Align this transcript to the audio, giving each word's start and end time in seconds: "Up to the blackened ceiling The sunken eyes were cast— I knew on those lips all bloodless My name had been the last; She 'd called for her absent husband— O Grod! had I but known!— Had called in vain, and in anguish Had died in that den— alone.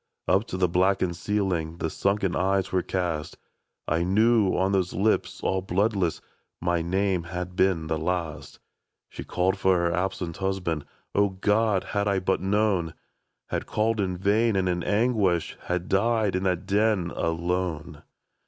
"Up 0.27 0.45
to 0.47 0.57
the 0.57 0.67
blackened 0.67 1.15
ceiling 1.15 1.77
The 1.77 1.91
sunken 1.91 2.35
eyes 2.35 2.71
were 2.71 2.81
cast— 2.81 3.37
I 3.87 4.01
knew 4.03 4.51
on 4.57 4.71
those 4.71 4.93
lips 4.93 5.41
all 5.43 5.61
bloodless 5.61 6.21
My 6.59 6.81
name 6.81 7.25
had 7.25 7.55
been 7.55 7.85
the 7.85 7.99
last; 7.99 8.57
She 9.09 9.21
'd 9.21 9.27
called 9.27 9.59
for 9.59 9.77
her 9.77 9.91
absent 9.91 10.37
husband— 10.37 10.85
O 11.13 11.29
Grod! 11.29 11.83
had 11.83 12.07
I 12.07 12.17
but 12.17 12.41
known!— 12.41 12.95
Had 13.51 13.67
called 13.67 13.99
in 13.99 14.17
vain, 14.17 14.55
and 14.55 14.67
in 14.67 14.81
anguish 14.81 15.55
Had 15.65 15.87
died 15.87 16.35
in 16.35 16.41
that 16.45 16.65
den— 16.65 17.11
alone. 17.15 18.01